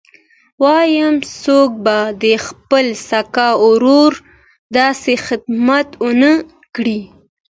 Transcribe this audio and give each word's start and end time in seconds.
وايم 0.63 1.15
څوک 1.43 1.69
به 1.85 1.97
د 2.23 2.25
خپل 2.45 2.85
سکه 3.09 3.47
ورور 3.65 4.11
داسې 4.77 5.13
خدمت 5.27 5.87
ونه 6.05 6.31
کي. 6.75 6.99